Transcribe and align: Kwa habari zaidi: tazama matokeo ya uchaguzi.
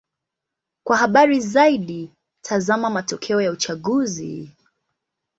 Kwa 0.83 0.97
habari 0.97 1.39
zaidi: 1.41 2.11
tazama 2.41 2.89
matokeo 2.89 3.41
ya 3.41 3.51
uchaguzi. 3.51 4.49